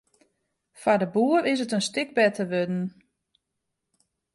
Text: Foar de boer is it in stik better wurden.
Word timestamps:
Foar 0.81 0.97
de 1.01 1.07
boer 1.15 1.41
is 1.51 1.61
it 1.65 1.75
in 1.77 1.85
stik 1.89 2.09
better 2.17 2.45
wurden. 2.51 2.83